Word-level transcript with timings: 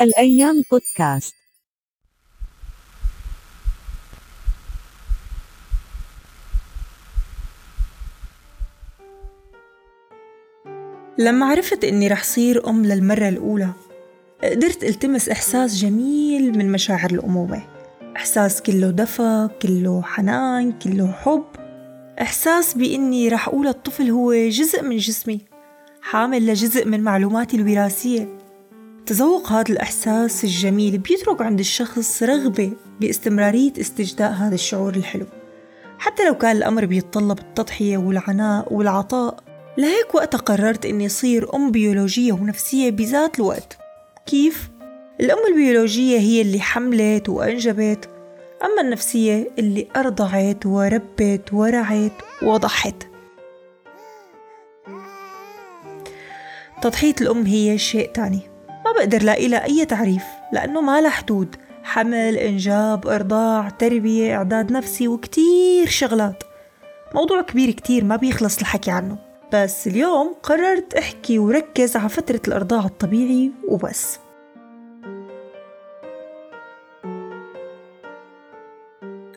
الأيام 0.00 0.62
بودكاست. 0.70 1.34
لما 11.18 11.46
عرفت 11.46 11.84
إني 11.84 12.08
رح 12.08 12.24
صير 12.24 12.68
أم 12.68 12.84
للمرة 12.84 13.28
الأولى 13.28 13.70
قدرت 14.44 14.84
التمس 14.84 15.28
إحساس 15.28 15.74
جميل 15.76 16.58
من 16.58 16.72
مشاعر 16.72 17.10
الأمومة. 17.10 17.62
إحساس 18.16 18.62
كله 18.62 18.90
دفى 18.90 19.48
كله 19.62 20.02
حنان 20.02 20.72
كله 20.72 21.12
حب. 21.12 21.44
إحساس 22.20 22.74
بإني 22.74 23.28
رح 23.28 23.48
أقول 23.48 23.66
الطفل 23.66 24.10
هو 24.10 24.34
جزء 24.48 24.82
من 24.82 24.96
جسمي 24.96 25.40
حامل 26.02 26.46
لجزء 26.46 26.88
من 26.88 27.00
معلوماتي 27.00 27.56
الوراثية. 27.56 28.43
تذوق 29.06 29.52
هذا 29.52 29.72
الإحساس 29.72 30.44
الجميل 30.44 30.98
بيترك 30.98 31.42
عند 31.42 31.58
الشخص 31.58 32.22
رغبة 32.22 32.72
باستمرارية 33.00 33.72
استجداء 33.80 34.32
هذا 34.32 34.54
الشعور 34.54 34.94
الحلو. 34.94 35.26
حتى 35.98 36.24
لو 36.24 36.34
كان 36.34 36.56
الأمر 36.56 36.84
بيتطلب 36.84 37.38
التضحية 37.38 37.96
والعناء 37.96 38.72
والعطاء 38.72 39.36
لهيك 39.78 40.14
وقتها 40.14 40.38
قررت 40.38 40.86
إني 40.86 41.08
صير 41.08 41.54
أم 41.54 41.70
بيولوجية 41.70 42.32
ونفسية 42.32 42.90
بذات 42.90 43.38
الوقت. 43.38 43.78
كيف؟ 44.26 44.70
الأم 45.20 45.38
البيولوجية 45.48 46.18
هي 46.18 46.42
اللي 46.42 46.60
حملت 46.60 47.28
وأنجبت 47.28 48.08
أما 48.62 48.80
النفسية 48.80 49.50
اللي 49.58 49.88
أرضعت 49.96 50.66
وربت 50.66 51.52
ورعت 51.52 52.12
وضحت. 52.42 52.94
تضحية 56.82 57.14
الأم 57.20 57.46
هي 57.46 57.78
شيء 57.78 58.10
تاني. 58.10 58.53
بقدر 58.94 59.22
لاقي 59.22 59.48
لها 59.48 59.64
أي 59.64 59.84
تعريف 59.84 60.22
لأنه 60.52 60.80
ما 60.80 61.00
لها 61.00 61.10
حدود. 61.10 61.56
حمل 61.82 62.36
إنجاب 62.36 63.06
إرضاع 63.06 63.68
تربية 63.68 64.36
إعداد 64.36 64.72
نفسي 64.72 65.08
وكتير 65.08 65.86
شغلات. 65.88 66.42
موضوع 67.14 67.42
كبير 67.42 67.70
كتير 67.70 68.04
ما 68.04 68.16
بيخلص 68.16 68.58
الحكي 68.58 68.90
عنه. 68.90 69.16
بس 69.52 69.86
اليوم 69.86 70.34
قررت 70.42 70.94
أحكي 70.94 71.38
وركز 71.38 71.96
على 71.96 72.08
فترة 72.08 72.40
الإرضاع 72.48 72.84
الطبيعي 72.84 73.52
وبس. 73.68 74.18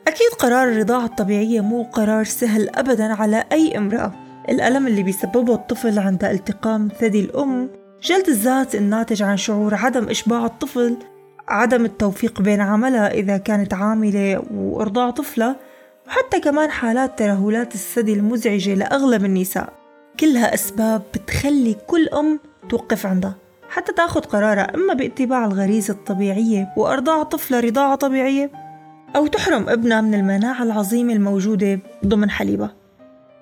أكيد 0.08 0.30
قرار 0.38 0.68
الرضاعة 0.68 1.04
الطبيعية 1.04 1.60
مو 1.60 1.82
قرار 1.82 2.24
سهل 2.24 2.68
أبدا 2.68 3.14
على 3.14 3.44
أي 3.52 3.78
امرأة. 3.78 4.12
الألم 4.48 4.86
اللي 4.86 5.02
بيسببه 5.02 5.54
الطفل 5.54 5.98
عند 5.98 6.24
التقام 6.24 6.88
ثدي 7.00 7.20
الأم 7.20 7.77
جلد 8.02 8.28
الذات 8.28 8.74
الناتج 8.74 9.22
عن 9.22 9.36
شعور 9.36 9.74
عدم 9.74 10.08
إشباع 10.08 10.46
الطفل 10.46 10.96
عدم 11.48 11.84
التوفيق 11.84 12.42
بين 12.42 12.60
عملها 12.60 13.10
إذا 13.10 13.36
كانت 13.36 13.74
عاملة 13.74 14.42
وإرضاع 14.54 15.10
طفلة 15.10 15.56
وحتى 16.06 16.40
كمان 16.40 16.70
حالات 16.70 17.18
ترهلات 17.18 17.74
الثدي 17.74 18.12
المزعجة 18.12 18.74
لأغلب 18.74 19.24
النساء. 19.24 19.72
كلها 20.20 20.54
أسباب 20.54 21.02
بتخلي 21.14 21.76
كل 21.86 22.08
أم 22.08 22.40
توقف 22.68 23.06
عندها. 23.06 23.34
حتى 23.68 23.92
تاخد 23.92 24.26
قرارها 24.26 24.74
إما 24.74 24.94
باتباع 24.94 25.44
الغريزة 25.44 25.94
الطبيعية 25.94 26.68
وإرضاع 26.76 27.22
طفلة 27.22 27.60
رضاعة 27.60 27.94
طبيعية 27.94 28.50
أو 29.16 29.26
تحرم 29.26 29.68
ابنها 29.68 30.00
من 30.00 30.14
المناعة 30.14 30.62
العظيمة 30.62 31.12
الموجودة 31.12 31.80
ضمن 32.06 32.30
حليبها. 32.30 32.74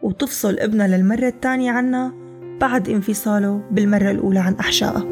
وتفصل 0.02 0.58
ابنها 0.58 0.88
للمرة 0.88 1.28
الثانية 1.28 1.70
عنها 1.72 2.25
بعد 2.60 2.88
انفصاله 2.88 3.62
بالمرة 3.70 4.10
الأولى 4.10 4.38
عن 4.38 4.54
أحشائها 4.54 5.04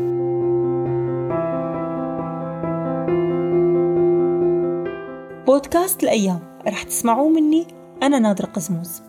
بودكاست 5.47 6.03
الأيام 6.03 6.41
رح 6.67 6.83
تسمعوه 6.83 7.29
مني 7.29 7.67
أنا 8.03 8.19
نادرة 8.19 8.47
قزموز. 8.47 9.03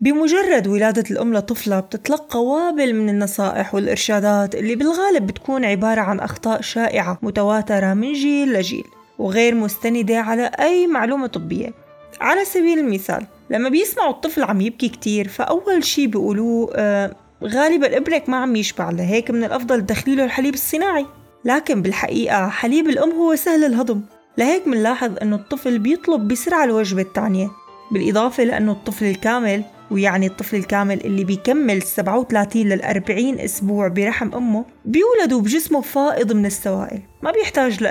بمجرد 0.00 0.66
ولادة 0.66 1.04
الأم 1.10 1.34
لطفلة 1.34 1.80
بتتلقى 1.80 2.44
وابل 2.44 2.94
من 2.94 3.08
النصائح 3.08 3.74
والإرشادات 3.74 4.54
اللي 4.54 4.74
بالغالب 4.74 5.26
بتكون 5.26 5.64
عبارة 5.64 6.00
عن 6.00 6.20
أخطاء 6.20 6.60
شائعة 6.60 7.18
متواترة 7.22 7.94
من 7.94 8.12
جيل 8.12 8.52
لجيل 8.52 8.84
وغير 9.18 9.54
مستندة 9.54 10.18
على 10.18 10.50
أي 10.60 10.86
معلومة 10.86 11.26
طبية. 11.26 11.72
على 12.20 12.44
سبيل 12.44 12.78
المثال 12.78 13.26
لما 13.50 13.68
بيسمعوا 13.68 14.10
الطفل 14.10 14.42
عم 14.42 14.60
يبكي 14.60 14.88
كتير 14.88 15.28
فأول 15.28 15.84
شي 15.84 16.06
بيقولوه 16.06 16.72
آه 16.76 17.16
غالبا 17.44 17.96
ابنك 17.96 18.28
ما 18.28 18.36
عم 18.36 18.56
يشبع 18.56 18.90
لهيك 18.90 19.30
من 19.30 19.44
الأفضل 19.44 19.86
تدخليله 19.86 20.24
الحليب 20.24 20.54
الصناعي. 20.54 21.06
لكن 21.44 21.82
بالحقيقة 21.82 22.48
حليب 22.48 22.86
الأم 22.88 23.10
هو 23.10 23.36
سهل 23.36 23.64
الهضم. 23.64 24.00
لهيك 24.38 24.68
منلاحظ 24.68 25.10
أنه 25.22 25.36
الطفل 25.36 25.78
بيطلب 25.78 26.28
بسرعة 26.28 26.64
الوجبة 26.64 27.02
الثانية 27.02 27.50
بالإضافة 27.90 28.44
لأنه 28.44 28.72
الطفل 28.72 29.04
الكامل 29.04 29.62
ويعني 29.90 30.26
الطفل 30.26 30.56
الكامل 30.56 31.04
اللي 31.04 31.24
بيكمل 31.24 31.82
37 31.82 32.62
لل 32.62 32.82
40 32.82 33.38
أسبوع 33.38 33.88
برحم 33.88 34.34
أمه 34.34 34.64
بيولدوا 34.84 35.40
بجسمه 35.40 35.80
فائض 35.80 36.32
من 36.32 36.46
السوائل. 36.46 37.00
ما 37.22 37.30
بيحتاج 37.30 37.82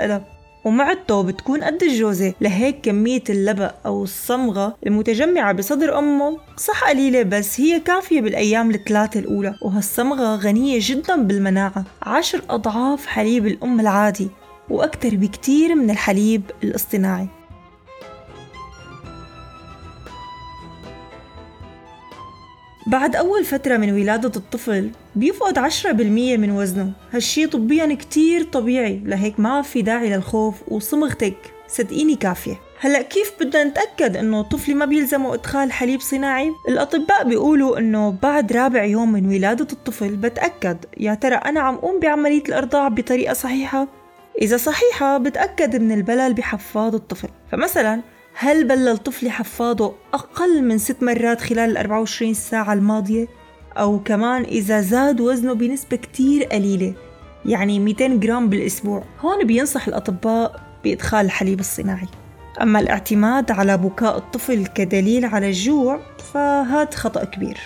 لألم 0.66 0.80
ومعدته 0.80 1.22
بتكون 1.22 1.64
قد 1.64 1.82
الجوزة. 1.82 2.34
لهيك 2.40 2.80
كمية 2.82 3.22
اللبق 3.30 3.74
أو 3.86 4.02
الصمغة 4.02 4.76
المتجمعة 4.86 5.52
بصدر 5.52 5.98
أمه 5.98 6.38
صح 6.56 6.90
قليلة 6.90 7.22
بس 7.22 7.60
هي 7.60 7.80
كافية 7.80 8.20
بالأيام 8.20 8.70
الثلاثة 8.70 9.20
الأولى. 9.20 9.54
وهالصمغة 9.62 10.36
غنية 10.36 10.78
جدا 10.82 11.16
بالمناعة. 11.22 11.84
عشر 12.02 12.42
أضعاف 12.50 13.06
حليب 13.06 13.46
الأم 13.46 13.80
العادي 13.80 14.28
وأكثر 14.70 15.16
بكتير 15.16 15.74
من 15.74 15.90
الحليب 15.90 16.42
الاصطناعي. 16.64 17.28
بعد 22.86 23.16
أول 23.16 23.44
فترة 23.44 23.76
من 23.76 23.92
ولادة 23.92 24.32
الطفل 24.36 24.90
بيفقد 25.14 25.58
عشرة 25.58 25.92
بالمية 25.92 26.36
من 26.36 26.50
وزنه. 26.50 26.92
هالشي 27.12 27.46
طبيا 27.46 27.94
كتير 27.94 28.42
طبيعي. 28.42 29.02
لهيك 29.04 29.40
ما 29.40 29.62
في 29.62 29.82
داعي 29.82 30.10
للخوف 30.10 30.54
وصمغتك. 30.68 31.36
صدقيني 31.68 32.16
كافية. 32.16 32.60
هلأ 32.80 33.02
كيف 33.02 33.32
بدنا 33.40 33.64
نتأكد 33.64 34.16
إنه 34.16 34.42
طفلي 34.42 34.74
ما 34.74 34.84
بيلزمه 34.84 35.34
إدخال 35.34 35.72
حليب 35.72 36.00
صناعي؟ 36.00 36.52
الأطباء 36.68 37.28
بيقولوا 37.28 37.78
إنه 37.78 38.10
بعد 38.22 38.52
رابع 38.52 38.84
يوم 38.84 39.12
من 39.12 39.26
ولادة 39.28 39.66
الطفل 39.72 40.16
بتأكد. 40.16 40.76
يا 40.98 41.14
ترى 41.14 41.34
أنا 41.34 41.60
عم 41.60 41.76
قوم 41.76 42.00
بعملية 42.00 42.42
الأرضاع 42.48 42.88
بطريقة 42.88 43.34
صحيحة؟ 43.34 43.86
إذا 44.42 44.56
صحيحة 44.56 45.18
بتأكد 45.18 45.76
من 45.76 45.92
البلل 45.92 46.34
بحفاض 46.34 46.94
الطفل. 46.94 47.28
فمثلا 47.52 48.00
هل 48.38 48.64
بلل 48.64 48.98
طفلي 48.98 49.30
حفاضه 49.30 49.94
أقل 50.14 50.64
من 50.64 50.78
ست 50.78 51.02
مرات 51.02 51.40
خلال 51.40 51.70
ال 51.70 51.76
24 51.76 52.34
ساعة 52.34 52.72
الماضية؟ 52.72 53.26
أو 53.76 53.98
كمان 54.02 54.42
إذا 54.42 54.80
زاد 54.80 55.20
وزنه 55.20 55.52
بنسبة 55.52 55.96
كتير 55.96 56.44
قليلة 56.44 56.94
يعني 57.44 57.78
200 57.78 58.06
جرام 58.06 58.48
بالأسبوع. 58.48 59.04
هون 59.20 59.46
بينصح 59.46 59.88
الأطباء 59.88 60.60
بإدخال 60.84 61.26
الحليب 61.26 61.60
الصناعي. 61.60 62.08
أما 62.62 62.80
الاعتماد 62.80 63.50
على 63.50 63.78
بكاء 63.78 64.16
الطفل 64.16 64.66
كدليل 64.66 65.24
على 65.24 65.46
الجوع 65.46 66.00
فهذا 66.32 66.90
خطأ 66.90 67.24
كبير. 67.24 67.58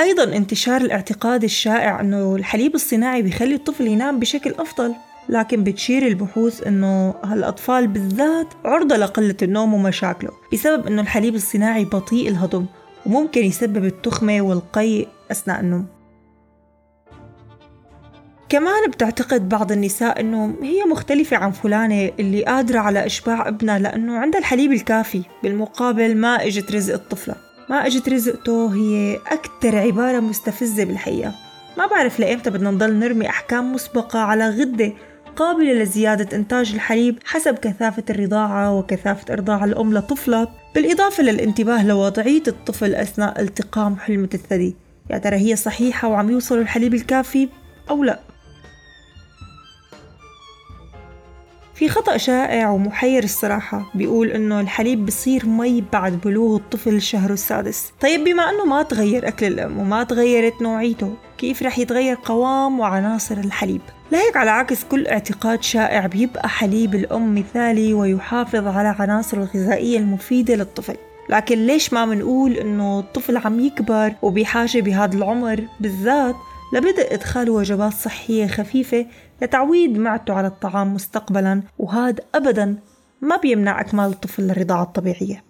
أيضا 0.00 0.24
انتشار 0.36 0.80
الاعتقاد 0.80 1.44
الشائع 1.44 2.00
أنه 2.00 2.36
الحليب 2.36 2.74
الصناعي 2.74 3.22
بيخلي 3.22 3.54
الطفل 3.54 3.86
ينام 3.86 4.18
بشكل 4.18 4.54
أفضل. 4.58 4.94
لكن 5.28 5.64
بتشير 5.64 6.06
البحوث 6.06 6.66
إنه 6.66 7.14
هالأطفال 7.24 7.86
بالذات 7.86 8.46
عرضة 8.64 8.96
لقلة 8.96 9.36
النوم 9.42 9.74
ومشاكله 9.74 10.30
بسبب 10.52 10.86
إنه 10.86 11.02
الحليب 11.02 11.34
الصناعي 11.34 11.84
بطيء 11.84 12.28
الهضم 12.28 12.66
وممكن 13.06 13.44
يسبب 13.44 13.84
التخمة 13.84 14.40
والقيء 14.40 15.08
أثناء 15.30 15.60
النوم. 15.60 15.86
كمان 18.48 18.90
بتعتقد 18.90 19.48
بعض 19.48 19.72
النساء 19.72 20.20
إنه 20.20 20.54
هي 20.62 20.84
مختلفة 20.84 21.36
عن 21.36 21.50
فلانة 21.50 22.10
اللي 22.20 22.44
قادرة 22.44 22.78
على 22.78 23.06
إشباع 23.06 23.48
ابنها 23.48 23.78
لأنه 23.78 24.18
عندها 24.18 24.40
الحليب 24.40 24.72
الكافي 24.72 25.22
بالمقابل 25.42 26.16
ما 26.16 26.46
إجت 26.46 26.72
رزق 26.72 26.94
الطفلة. 26.94 27.34
ما 27.70 27.86
إجت 27.86 28.08
رزقته 28.08 28.74
هي 28.74 29.16
أكثر 29.16 29.78
عبارة 29.78 30.20
مستفزة 30.20 30.84
بالحقيقة. 30.84 31.32
ما 31.78 31.86
بعرف 31.86 32.20
لإمتى 32.20 32.50
بدنا 32.50 32.70
نضل 32.70 32.94
نرمي 32.94 33.28
أحكام 33.28 33.72
مسبقة 33.72 34.18
على 34.18 34.48
غدة 34.48 34.92
قابلة 35.36 35.72
لزيادة 35.72 36.36
إنتاج 36.36 36.72
الحليب 36.74 37.18
حسب 37.24 37.54
كثافة 37.58 38.02
الرضاعة 38.10 38.74
وكثافة 38.78 39.32
إرضاع 39.34 39.64
الأم 39.64 39.94
لطفلة 39.94 40.48
بالإضافة 40.74 41.22
للانتباه 41.22 41.86
لوضعية 41.86 42.42
الطفل 42.48 42.94
أثناء 42.94 43.40
التقام 43.40 43.96
حلمة 43.96 44.28
الثدي. 44.34 44.76
يا 45.10 45.18
ترى 45.18 45.36
هي 45.36 45.56
صحيحة 45.56 46.08
وعم 46.08 46.30
يوصل 46.30 46.58
الحليب 46.58 46.94
الكافي 46.94 47.48
أو 47.90 48.04
لا؟ 48.04 48.20
في 51.74 51.88
خطأ 51.88 52.16
شائع 52.16 52.70
ومحير 52.70 53.24
الصراحة 53.24 53.90
بيقول 53.94 54.28
إنه 54.28 54.60
الحليب 54.60 55.06
بصير 55.06 55.46
مي 55.46 55.84
بعد 55.92 56.20
بلوغ 56.20 56.56
الطفل 56.56 57.02
شهره 57.02 57.32
السادس. 57.32 57.92
طيب 58.00 58.24
بما 58.24 58.50
إنه 58.50 58.64
ما 58.64 58.82
تغير 58.82 59.28
أكل 59.28 59.46
الأم 59.46 59.78
وما 59.78 60.04
تغيرت 60.04 60.62
نوعيته 60.62 61.14
كيف 61.38 61.62
رح 61.62 61.78
يتغير 61.78 62.18
قوام 62.24 62.80
وعناصر 62.80 63.36
الحليب؟ 63.36 63.80
لهيك 64.12 64.36
على 64.36 64.50
عكس 64.50 64.84
كل 64.84 65.06
اعتقاد 65.06 65.62
شائع 65.62 66.06
بيبقى 66.06 66.48
حليب 66.48 66.94
الأم 66.94 67.34
مثالي 67.34 67.94
ويحافظ 67.94 68.66
على 68.66 68.96
عناصر 68.98 69.36
الغذائية 69.36 69.98
المفيدة 69.98 70.54
للطفل. 70.54 70.96
لكن 71.30 71.66
ليش 71.66 71.92
ما 71.92 72.04
منقول 72.04 72.52
إنه 72.52 73.00
الطفل 73.00 73.36
عم 73.36 73.60
يكبر 73.60 74.14
وبحاجة 74.22 74.80
بهذا 74.80 75.16
العمر؟ 75.16 75.64
بالذات 75.80 76.34
لبدء 76.72 77.14
إدخال 77.14 77.50
وجبات 77.50 77.92
صحية 77.92 78.46
خفيفة 78.46 79.06
لتعويد 79.42 79.98
معدته 79.98 80.34
على 80.34 80.46
الطعام 80.46 80.94
مستقبلا 80.94 81.62
وهذا 81.78 82.22
أبدا 82.34 82.78
ما 83.20 83.36
بيمنع 83.36 83.80
أكمال 83.80 84.06
الطفل 84.06 84.42
للرضاعة 84.42 84.82
الطبيعية. 84.82 85.44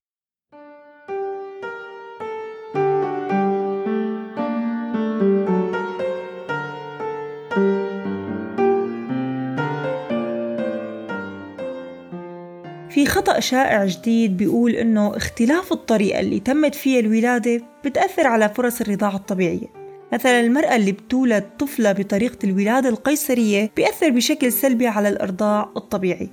خطأ 13.17 13.41
شائع 13.41 13.85
جديد 13.85 14.37
بيقول 14.37 14.73
إنه 14.73 15.17
اختلاف 15.17 15.73
الطريقة 15.73 16.21
اللي 16.21 16.41
تمت 16.41 16.75
فيها 16.75 17.01
الولادة 17.01 17.63
بتأثر 17.85 18.27
على 18.27 18.49
فرص 18.49 18.81
الرضاعة 18.81 19.17
الطبيعية. 19.17 19.67
مثلا 20.13 20.41
المرأة 20.41 20.77
اللي 20.77 20.93
بتولد 20.93 21.45
طفلة 21.59 21.93
بطريقة 21.93 22.39
الولادة 22.45 22.89
القيصرية 22.89 23.71
بيأثر 23.77 24.11
بشكل 24.11 24.53
سلبي 24.53 24.87
على 24.87 25.09
الإرضاع 25.09 25.71
الطبيعي. 25.77 26.29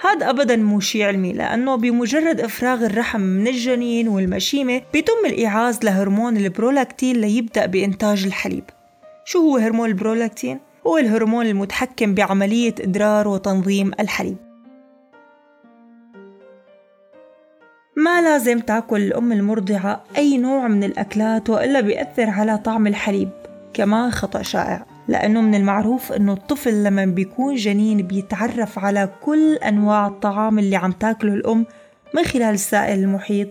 هذا 0.00 0.30
أبدا 0.30 0.56
مو 0.56 0.80
شيء 0.80 1.02
علمي 1.02 1.32
لأنه 1.32 1.76
بمجرد 1.76 2.40
إفراغ 2.40 2.86
الرحم 2.86 3.20
من 3.20 3.48
الجنين 3.48 4.08
والمشيمة 4.08 4.82
بيتم 4.92 5.26
الإيعاز 5.26 5.84
لهرمون 5.84 6.36
البرولاكتين 6.36 7.16
ليبدأ 7.16 7.66
بإنتاج 7.66 8.24
الحليب. 8.24 8.64
شو 9.24 9.38
هو 9.38 9.56
هرمون 9.56 9.88
البرولاكتين؟ 9.88 10.60
هو 10.86 10.98
الهرمون 10.98 11.46
المتحكم 11.46 12.14
بعملية 12.14 12.74
إدرار 12.80 13.28
وتنظيم 13.28 13.90
الحليب. 14.00 14.49
ما 18.00 18.20
لازم 18.20 18.58
تاكل 18.58 19.00
الأم 19.00 19.32
المرضعة 19.32 20.04
أي 20.16 20.38
نوع 20.38 20.68
من 20.68 20.84
الأكلات 20.84 21.50
وإلا 21.50 21.80
بيأثر 21.80 22.30
على 22.30 22.58
طعم 22.58 22.86
الحليب 22.86 23.28
كمان 23.74 24.10
خطأ 24.10 24.42
شائع 24.42 24.86
لأنه 25.08 25.40
من 25.40 25.54
المعروف 25.54 26.12
أنه 26.12 26.32
الطفل 26.32 26.84
لما 26.84 27.04
بيكون 27.04 27.54
جنين 27.54 28.06
بيتعرف 28.06 28.78
على 28.78 29.08
كل 29.22 29.54
أنواع 29.54 30.06
الطعام 30.06 30.58
اللي 30.58 30.76
عم 30.76 30.92
تاكله 30.92 31.34
الأم 31.34 31.66
من 32.14 32.24
خلال 32.24 32.54
السائل 32.54 32.98
المحيط. 32.98 33.48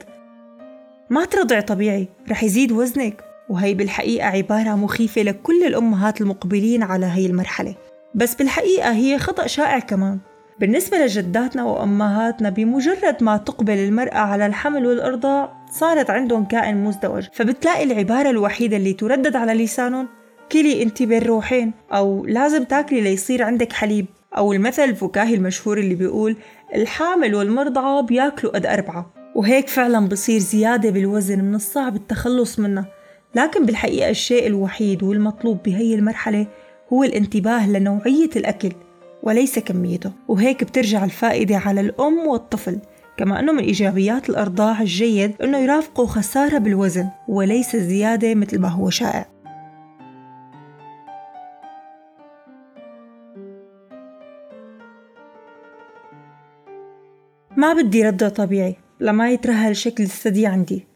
ما 1.09 1.25
ترضع 1.25 1.59
طبيعي 1.59 2.07
رح 2.29 2.43
يزيد 2.43 2.71
وزنك 2.71 3.23
وهي 3.49 3.73
بالحقيقة 3.73 4.27
عبارة 4.27 4.75
مخيفة 4.75 5.21
لكل 5.21 5.63
الأمهات 5.67 6.21
المقبلين 6.21 6.83
على 6.83 7.05
هي 7.05 7.25
المرحلة. 7.25 7.75
بس 8.15 8.35
بالحقيقة 8.35 8.91
هي 8.91 9.19
خطأ 9.19 9.47
شائع 9.47 9.79
كمان. 9.79 10.19
بالنسبة 10.59 10.97
لجداتنا 10.97 11.63
وأمهاتنا 11.63 12.49
بمجرد 12.49 13.23
ما 13.23 13.37
تقبل 13.37 13.77
المرأة 13.77 14.17
على 14.17 14.45
الحمل 14.45 14.85
والإرضاع 14.85 15.65
صارت 15.71 16.09
عندهم 16.09 16.45
كائن 16.45 16.83
مزدوج. 16.83 17.27
فبتلاقي 17.33 17.83
العبارة 17.83 18.29
الوحيدة 18.29 18.77
اللي 18.77 18.93
تردد 18.93 19.35
على 19.35 19.53
لسانهم 19.53 20.07
كلي 20.51 20.83
أنت 20.83 21.03
بين 21.03 21.21
روحين 21.21 21.71
أو 21.91 22.25
لازم 22.25 22.63
تاكلي 22.63 23.01
ليصير 23.01 23.43
عندك 23.43 23.73
حليب. 23.73 24.05
أو 24.37 24.53
المثل 24.53 24.83
الفكاهي 24.83 25.35
المشهور 25.35 25.77
اللي 25.77 25.95
بيقول 25.95 26.35
الحامل 26.75 27.35
والمرضعة 27.35 28.01
بياكلوا 28.01 28.53
قد 28.53 28.65
أربعة. 28.65 29.13
وهيك 29.35 29.67
فعلا 29.67 30.07
بصير 30.07 30.39
زيادة 30.39 30.89
بالوزن 30.89 31.43
من 31.43 31.55
الصعب 31.55 31.95
التخلص 31.95 32.59
منها 32.59 32.85
لكن 33.35 33.65
بالحقيقة 33.65 34.09
الشيء 34.09 34.47
الوحيد 34.47 35.03
والمطلوب 35.03 35.63
بهي 35.63 35.95
المرحلة 35.95 36.47
هو 36.93 37.03
الانتباه 37.03 37.69
لنوعية 37.69 38.29
الأكل. 38.35 38.71
وليس 39.23 39.59
كميته. 39.59 40.11
وهيك 40.27 40.63
بترجع 40.63 41.03
الفائدة 41.03 41.57
على 41.57 41.81
الأم 41.81 42.17
والطفل 42.27 42.79
كما 43.17 43.39
أنه 43.39 43.51
من 43.51 43.63
إيجابيات 43.63 44.29
الإرضاع 44.29 44.81
الجيد 44.81 45.41
أنه 45.41 45.57
يرافقه 45.57 46.05
خسارة 46.05 46.57
بالوزن 46.57 47.09
وليس 47.27 47.75
زيادة 47.75 48.35
مثل 48.35 48.59
ما 48.59 48.67
هو 48.67 48.89
شائع. 48.89 49.25
ما 57.57 57.73
بدي 57.73 58.03
رضع 58.03 58.29
طبيعي 58.29 58.75
لما 58.99 59.31
يترهل 59.31 59.75
شكل 59.75 60.03
الثدي 60.03 60.47
عندي 60.47 60.87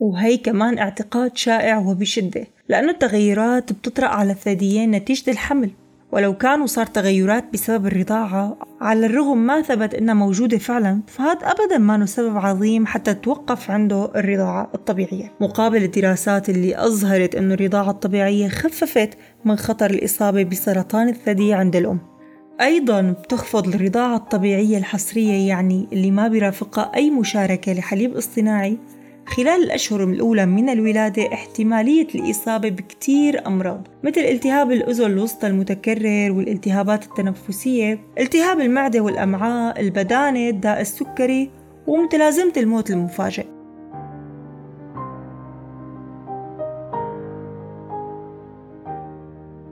وهي 0.00 0.36
كمان 0.36 0.78
اعتقاد 0.78 1.36
شائع 1.36 1.78
وبشدة 1.78 2.46
لأنه 2.68 2.90
التغيرات 2.90 3.72
بتطرأ 3.72 4.06
على 4.06 4.32
الثديين 4.32 4.90
نتيجة 4.90 5.30
الحمل. 5.30 5.70
ولو 6.12 6.34
كان 6.34 6.60
وصار 6.60 6.86
تغيرات 6.86 7.44
بسبب 7.52 7.86
الرضاعة 7.86 8.56
على 8.80 9.06
الرغم 9.06 9.38
ما 9.38 9.62
ثبت 9.62 9.94
إنها 9.94 10.14
موجودة 10.14 10.58
فعلا 10.58 11.00
فهذا 11.06 11.38
أبدا 11.42 11.78
ما 11.78 12.06
سبب 12.06 12.36
عظيم 12.36 12.86
حتى 12.86 13.14
توقف 13.14 13.70
عنده 13.70 14.10
الرضاعة 14.16 14.70
الطبيعية. 14.74 15.32
مقابل 15.40 15.82
الدراسات 15.82 16.48
اللي 16.48 16.84
أظهرت 16.86 17.34
إنه 17.34 17.54
الرضاعة 17.54 17.90
الطبيعية 17.90 18.48
خففت 18.48 19.10
من 19.44 19.56
خطر 19.56 19.90
الإصابة 19.90 20.42
بسرطان 20.42 21.08
الثدي 21.08 21.54
عند 21.54 21.76
الأم. 21.76 21.98
أيضا 22.60 23.02
بتخفض 23.02 23.68
الرضاعة 23.68 24.16
الطبيعية 24.16 24.78
الحصرية 24.78 25.48
يعني 25.48 25.88
اللي 25.92 26.10
ما 26.10 26.28
بيرافقها 26.28 26.92
أي 26.94 27.10
مشاركة 27.10 27.72
لحليب 27.72 28.16
اصطناعي. 28.16 28.78
خلال 29.26 29.62
الأشهر 29.62 30.04
الأولى 30.04 30.46
من 30.46 30.68
الولادة 30.68 31.32
احتمالية 31.32 32.06
الإصابة 32.14 32.68
بكتير 32.68 33.46
أمراض 33.46 33.88
مثل 34.02 34.20
التهاب 34.20 34.72
الأذن 34.72 35.04
الوسطى 35.04 35.46
المتكرر 35.46 36.32
والالتهابات 36.32 37.04
التنفسية 37.04 38.00
التهاب 38.20 38.60
المعدة 38.60 39.00
والأمعاء 39.00 39.80
البدانة 39.80 40.48
الداء 40.48 40.80
السكري 40.80 41.50
ومتلازمة 41.86 42.52
الموت 42.56 42.90
المفاجئ 42.90 43.46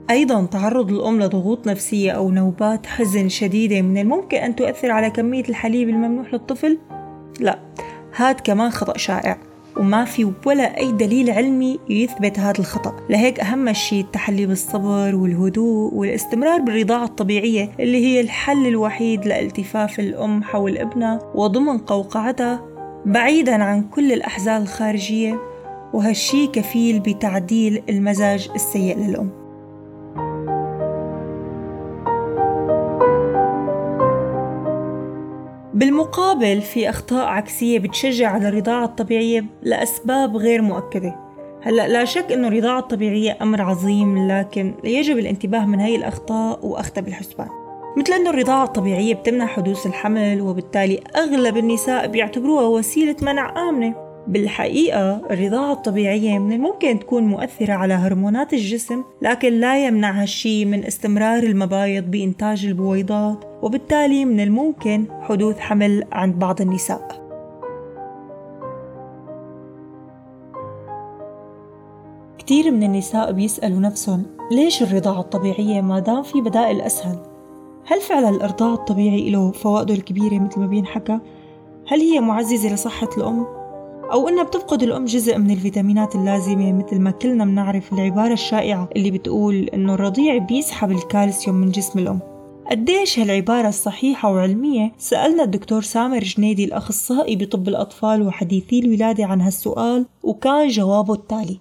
أيضا 0.09 0.45
تعرض 0.45 0.91
الأم 0.91 1.19
لضغوط 1.19 1.67
نفسية 1.67 2.11
أو 2.11 2.31
نوبات 2.31 2.85
حزن 2.85 3.29
شديدة 3.29 3.81
من 3.81 3.97
الممكن 3.97 4.37
أن 4.37 4.55
تؤثر 4.55 4.91
على 4.91 5.09
كمية 5.09 5.43
الحليب 5.49 5.89
الممنوح 5.89 6.33
للطفل؟ 6.33 6.77
لا 7.39 7.59
هاد 8.15 8.39
كمان 8.39 8.69
خطأ 8.69 8.97
شائع 8.97 9.37
وما 9.77 10.05
في 10.05 10.31
ولا 10.45 10.77
أي 10.77 10.91
دليل 10.91 11.29
علمي 11.29 11.79
يثبت 11.89 12.39
هذا 12.39 12.59
الخطأ. 12.59 12.95
لهيك 13.09 13.39
أهم 13.39 13.73
شيء 13.73 14.03
التحلي 14.03 14.45
بالصبر 14.45 15.15
والهدوء 15.15 15.93
والاستمرار 15.93 16.61
بالرضاعة 16.61 17.03
الطبيعية 17.03 17.71
اللي 17.79 18.05
هي 18.05 18.21
الحل 18.21 18.67
الوحيد 18.67 19.25
لالتفاف 19.25 19.99
الأم 19.99 20.43
حول 20.43 20.77
ابنها 20.77 21.19
وضمن 21.35 21.77
قوقعتها 21.77 22.61
بعيدا 23.05 23.63
عن 23.63 23.83
كل 23.83 24.11
الأحزان 24.11 24.61
الخارجية 24.61 25.39
وهالشي 25.93 26.47
كفيل 26.47 26.99
بتعديل 26.99 27.83
المزاج 27.89 28.49
السيء 28.55 28.97
للأم. 28.97 29.40
بالمقابل 35.81 36.61
في 36.61 36.89
أخطاء 36.89 37.27
عكسية 37.27 37.79
بتشجع 37.79 38.29
على 38.29 38.49
الرضاعة 38.49 38.85
الطبيعية 38.85 39.45
لأسباب 39.63 40.37
غير 40.37 40.61
مؤكدة. 40.61 41.15
هلأ 41.61 41.87
لا 41.87 42.05
شك 42.05 42.31
إنه 42.31 42.47
الرضاعة 42.47 42.79
الطبيعية 42.79 43.37
أمر 43.41 43.61
عظيم 43.61 44.31
لكن 44.31 44.73
يجب 44.83 45.17
الانتباه 45.17 45.65
من 45.65 45.79
هي 45.79 45.95
الأخطاء 45.95 46.65
واخذها 46.65 47.01
بالحسبان. 47.01 47.47
مثل 47.97 48.13
إنه 48.13 48.29
الرضاعة 48.29 48.63
الطبيعية 48.63 49.13
بتمنع 49.13 49.45
حدوث 49.45 49.85
الحمل 49.85 50.41
وبالتالي 50.41 50.99
أغلب 51.15 51.57
النساء 51.57 52.07
بيعتبروها 52.07 52.67
وسيلة 52.67 53.15
منع 53.21 53.69
آمنة. 53.69 54.10
بالحقيقة 54.27 55.21
الرضاعة 55.31 55.71
الطبيعية 55.71 56.39
من 56.39 56.53
الممكن 56.53 56.99
تكون 56.99 57.23
مؤثرة 57.23 57.73
على 57.73 57.93
هرمونات 57.93 58.53
الجسم 58.53 59.03
لكن 59.21 59.53
لا 59.53 59.85
يمنع 59.85 60.21
هالشي 60.21 60.65
من 60.65 60.85
استمرار 60.85 61.43
المبايض 61.43 62.03
بإنتاج 62.03 62.65
البويضات 62.65 63.45
وبالتالي 63.61 64.25
من 64.25 64.39
الممكن 64.39 65.05
حدوث 65.21 65.59
حمل 65.59 66.03
عند 66.11 66.39
بعض 66.39 66.61
النساء 66.61 67.21
كثير 72.37 72.71
من 72.71 72.83
النساء 72.83 73.31
بيسألوا 73.31 73.79
نفسهم 73.79 74.23
ليش 74.51 74.83
الرضاعة 74.83 75.19
الطبيعية 75.19 75.81
ما 75.81 75.99
دام 75.99 76.23
في 76.23 76.41
بدائل 76.41 76.81
أسهل؟ 76.81 77.17
هل 77.85 78.01
فعلا 78.01 78.29
الإرضاع 78.29 78.73
الطبيعي 78.73 79.29
له 79.29 79.51
فوائده 79.51 79.93
الكبيرة 79.93 80.39
مثل 80.39 80.59
ما 80.59 80.67
بينحكى؟ 80.67 81.19
هل 81.87 81.99
هي 81.99 82.19
معززة 82.19 82.73
لصحة 82.73 83.09
الأم؟ 83.17 83.60
أو 84.11 84.27
إنها 84.27 84.43
بتفقد 84.43 84.83
الأم 84.83 85.05
جزء 85.05 85.37
من 85.37 85.51
الفيتامينات 85.51 86.15
اللازمة 86.15 86.73
مثل 86.73 86.99
ما 86.99 87.11
كلنا 87.11 87.45
بنعرف 87.45 87.93
العبارة 87.93 88.33
الشائعة 88.33 88.89
اللي 88.95 89.11
بتقول 89.11 89.55
إنه 89.55 89.93
الرضيع 89.93 90.37
بيسحب 90.37 90.91
الكالسيوم 90.91 91.55
من 91.55 91.71
جسم 91.71 91.99
الأم. 91.99 92.19
قديش 92.71 93.19
هالعبارة 93.19 93.67
الصحيحة 93.67 94.31
وعلمية؟ 94.31 94.91
سألنا 94.97 95.43
الدكتور 95.43 95.81
سامر 95.81 96.19
جنيدي 96.19 96.65
الأخصائي 96.65 97.35
بطب 97.35 97.67
الأطفال 97.67 98.27
وحديثي 98.27 98.79
الولادة 98.79 99.25
عن 99.25 99.41
هالسؤال 99.41 100.05
وكان 100.23 100.67
جوابه 100.67 101.13
التالي. 101.13 101.59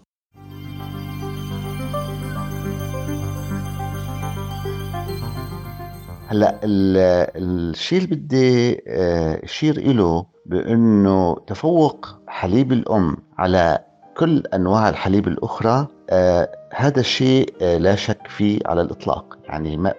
هلأ 6.26 6.60
الشيء 6.64 7.98
اللي 7.98 8.16
بدي 8.16 8.82
آه، 8.88 9.44
أشير 9.44 9.92
له 9.92 10.26
بأنه 10.46 11.36
تفوق 11.46 12.19
حليب 12.40 12.72
الأم 12.72 13.16
على 13.38 13.78
كل 14.16 14.42
أنواع 14.54 14.88
الحليب 14.88 15.28
الأخرى 15.28 15.86
آه 16.10 16.48
هذا 16.74 17.00
الشيء 17.00 17.54
آه 17.62 17.78
لا 17.78 17.94
شك 17.94 18.26
فيه 18.28 18.58
على 18.66 18.80
الإطلاق. 18.82 19.38
يعني 19.44 19.76
ما 19.76 19.94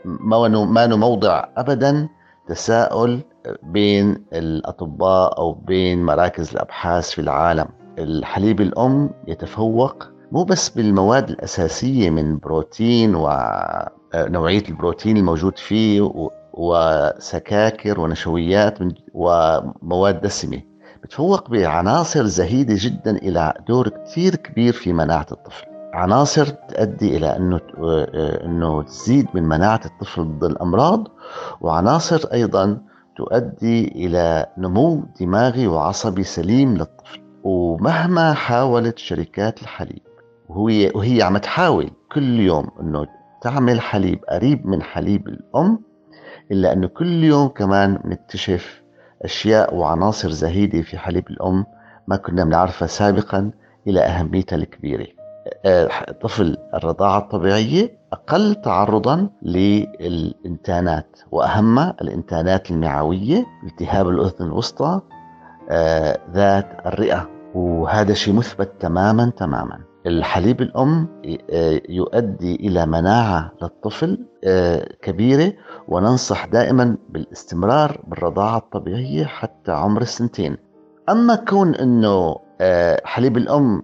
ما 0.65 0.87
موضع 0.87 1.45
ابدا 1.57 2.09
تساؤل 2.47 3.19
بين 3.63 4.25
الأطباء 4.33 5.37
أو 5.37 5.53
بين 5.53 6.05
مراكز 6.05 6.51
الأبحاث 6.51 7.09
في 7.11 7.21
العالم. 7.21 7.65
الحليب 7.99 8.61
الأم 8.61 9.09
يتفوق 9.27 10.07
مو 10.31 10.43
بس 10.43 10.69
بالمواد 10.69 11.29
الأساسية 11.29 12.09
من 12.09 12.37
بروتين 12.37 13.15
ونوعيه 13.15 14.63
البروتين 14.69 15.17
الموجود 15.17 15.57
فيه 15.57 16.11
وسكاكر 16.53 17.99
ونشويات 17.99 18.77
ومواد 19.13 20.21
دسمة. 20.21 20.70
بتفوق 21.03 21.49
بعناصر 21.49 22.25
زهيدة 22.25 22.75
جدا 22.77 23.11
إلى 23.17 23.53
دور 23.67 23.89
كثير 23.89 24.35
كبير 24.35 24.73
في 24.73 24.93
مناعة 24.93 25.25
الطفل. 25.31 25.65
عناصر 25.93 26.45
تؤدي 26.45 27.17
إلى 27.17 27.35
أنه 27.37 27.59
أنه 28.45 28.83
تزيد 28.83 29.27
من 29.33 29.43
مناعة 29.43 29.81
الطفل 29.85 30.23
ضد 30.23 30.43
الأمراض 30.43 31.07
وعناصر 31.61 32.27
أيضا 32.33 32.77
تؤدي 33.17 33.87
إلى 33.87 34.45
نمو 34.57 35.03
دماغي 35.19 35.67
وعصبي 35.67 36.23
سليم 36.23 36.73
للطفل. 36.77 37.21
ومهما 37.43 38.33
حاولت 38.33 38.97
شركات 38.97 39.61
الحليب 39.61 40.01
وهي 40.49 40.91
وهي 40.95 41.21
عم 41.21 41.37
تحاول 41.37 41.89
كل 42.11 42.39
يوم 42.39 42.67
إنه 42.81 43.05
تعمل 43.41 43.81
حليب 43.81 44.19
قريب 44.29 44.65
من 44.67 44.81
حليب 44.81 45.27
الأم 45.27 45.79
إلا 46.51 46.73
إنه 46.73 46.87
كل 46.87 47.23
يوم 47.23 47.47
كمان 47.47 47.99
نكتشف 48.05 48.80
أشياء 49.21 49.75
وعناصر 49.75 50.29
زهيدة 50.31 50.81
في 50.81 50.97
حليب 50.97 51.29
الأم 51.29 51.65
ما 52.07 52.15
كنا 52.15 52.43
بنعرفها 52.43 52.87
سابقا 52.87 53.51
إلى 53.87 53.99
أهميتها 53.99 54.55
الكبيرة. 54.55 55.07
آه، 55.65 55.89
طفل 56.21 56.57
الرضاعة 56.73 57.17
الطبيعية 57.17 57.97
أقل 58.13 58.55
تعرضا 58.55 59.29
للإنتانات 59.41 61.19
وأهمها 61.31 61.95
الإنتانات 62.01 62.71
المعوية 62.71 63.45
التهاب 63.63 64.09
الأذن 64.09 64.45
الوسطى 64.45 65.01
آه، 65.69 66.17
ذات 66.33 66.67
الرئة 66.85 67.29
وهذا 67.55 68.13
شيء 68.13 68.33
مثبت 68.33 68.71
تماما 68.79 69.31
تماما. 69.37 69.79
الحليب 70.05 70.61
الأم 70.61 71.07
آه، 71.51 71.81
يؤدي 71.89 72.55
إلى 72.55 72.85
مناعة 72.85 73.51
للطفل 73.61 74.25
كبيرة 75.01 75.53
وننصح 75.87 76.45
دائما 76.45 76.97
بالاستمرار 77.09 78.01
بالرضاعة 78.07 78.57
الطبيعية 78.57 79.25
حتى 79.25 79.71
عمر 79.71 80.01
السنتين. 80.01 80.57
أما 81.09 81.35
كون 81.35 81.75
أنه 81.75 82.35
آه، 82.61 83.01
حليب 83.05 83.37
الأم 83.37 83.81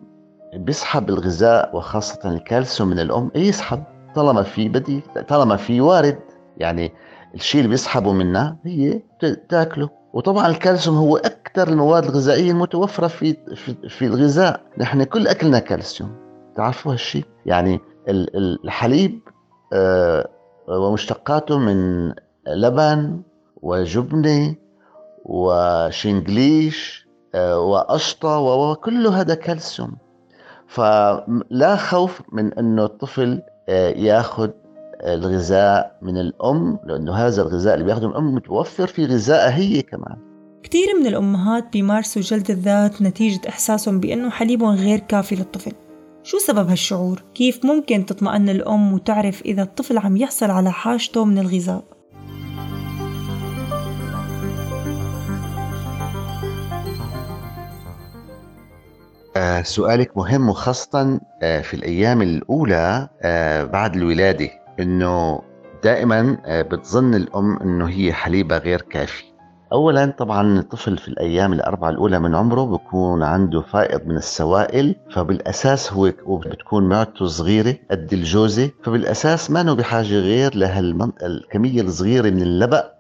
بيسحب 0.56 1.10
الغذاء 1.10 1.76
وخاصة 1.78 2.30
الكالسيوم 2.30 2.90
من 2.90 3.00
الأم 3.00 3.32
إيه 3.36 3.48
يسحب؟ 3.48 3.84
طالما 4.16 4.44
في 4.44 4.70
بدي 4.70 5.02
طالما 5.28 5.56
في 5.56 5.82
وارد 5.82 6.20
يعني 6.58 6.92
الشيء 7.36 7.60
اللي 7.62 7.70
بيسحبه 7.70 8.14
منها 8.14 8.58
هي 8.66 9.02
تاكله. 9.50 9.90
وطبعا 10.14 10.48
الكالسيوم 10.48 10.98
هو 10.98 11.18
أكثر 11.18 11.68
المواد 11.68 12.04
الغذائية 12.04 12.52
المتوفرة 12.52 13.08
في 13.08 13.38
في, 13.56 13.90
في 13.90 14.06
الغذاء. 14.06 14.62
نحن 14.78 15.04
كل 15.04 15.28
أكلنا 15.28 15.60
كالسيوم. 15.60 16.12
تعرفوا 16.56 16.94
هالشيء 16.94 17.26
يعني 17.46 17.80
الحليب 18.10 19.20
آه، 19.74 20.30
ومشتقاته 20.68 21.58
من 21.58 22.10
لبن 22.48 23.22
وجبنة 23.62 24.56
وشنجليش 25.26 27.08
آه، 27.36 27.60
وقشطة 27.60 28.40
وكل 28.40 29.08
هذا 29.08 29.36
كالسيوم. 29.36 29.98
فلا 30.68 31.76
خوف 31.76 32.22
من 32.32 32.54
أنه 32.54 32.86
الطفل 32.86 33.42
آه، 33.70 33.90
يأخذ 33.90 34.50
الغذاء 35.04 35.98
من 36.01 36.18
الأم 36.18 36.80
لأنه 36.86 37.13
هذا 37.13 37.42
الغذاء 37.42 37.74
اللي 37.74 37.86
بياخذه 37.86 38.06
من 38.06 38.12
الأم 38.12 38.36
متوفر 38.36 38.88
في 38.88 39.06
غذاء 39.06 39.50
هي 39.50 39.82
كمان 39.82 40.18
كثير 40.63 40.88
من 41.00 41.08
الأمهات 41.08 41.74
بيمارسوا 41.74 42.22
جلد 42.22 42.51
الذات 42.51 43.01
نتيجة 43.01 43.42
إحساسهم 43.50 44.00
بأنه 44.00 44.30
حليبهم 44.30 44.75
غير 44.75 45.00
كافي 45.00 45.36
للطفل 45.36 45.72
شو 46.24 46.38
سبب 46.38 46.70
هالشعور؟ 46.70 47.24
كيف 47.36 47.66
ممكن 47.66 48.06
تطمئن 48.06 48.50
الأم 48.50 48.94
وتعرف 48.94 49.42
إذا 49.42 49.62
الطفل 49.62 49.98
عم 49.98 50.18
يحصل 50.18 50.51
على 50.51 50.72
حاجته 50.72 51.25
من 51.25 51.38
الغذاء؟ 51.38 51.84
آه 59.38 59.62
سؤالك 59.62 60.18
مهم 60.18 60.50
وخاصة 60.50 61.20
آه 61.42 61.62
في 61.62 61.74
الأيام 61.74 62.22
الأولى 62.22 63.10
آه 63.22 63.63
بعد 63.63 63.96
الولادة 63.96 64.50
إنه 64.79 65.41
دائما 65.84 66.38
آه 66.46 66.62
بتظن 66.62 67.15
الأم 67.15 67.57
إنه 67.57 67.89
هي 67.89 68.13
حليبها 68.13 68.57
غير 68.57 68.81
كافي 68.81 69.24
اولا 69.74 70.05
طبعا 70.17 70.60
الطفل 70.60 70.98
في 70.98 71.07
الأيام 71.07 71.53
الأربعة 71.53 71.89
الأولى 71.89 72.19
من 72.19 72.36
عمره 72.36 72.62
بكون 72.65 73.24
عنده 73.24 73.62
فائض 73.62 74.07
من 74.07 74.17
السوائل 74.17 74.96
فبالأساس 75.12 75.93
هو 75.93 76.12
بتكون 76.29 76.89
معدته 76.89 77.25
صغيرة 77.25 77.75
قد 77.91 78.13
الجوزة 78.13 78.69
فبالأساس 78.84 79.51
ما 79.51 79.74
بحاجة 79.74 80.19
غير 80.19 80.55
لهالكميه 80.55 81.81
الصغيرة 81.81 82.29
من 82.29 82.41
اللبق 82.41 82.97